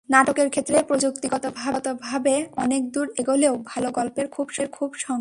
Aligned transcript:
নাটকের 0.09 0.49
ক্ষেত্রে 0.49 0.77
প্রযুক্তিগতভাবে 0.83 2.33
আমরা 2.37 2.61
অনেক 2.63 2.81
দূর 2.91 3.07
এগোলেও 3.19 3.53
ভালো 3.65 3.89
গল্পের 3.91 4.27
খুব 4.27 4.47
সংকট। 4.95 5.09